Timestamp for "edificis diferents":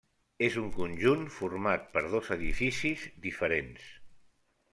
2.37-3.87